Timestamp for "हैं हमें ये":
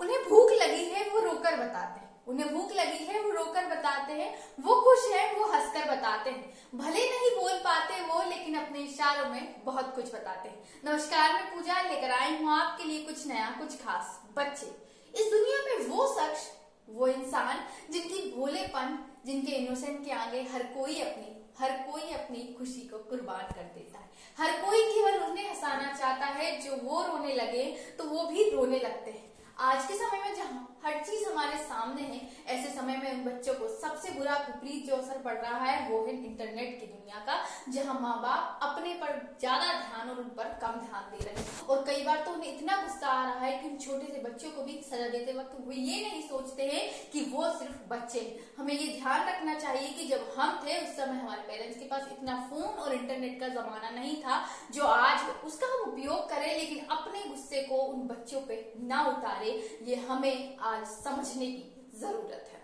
48.20-48.88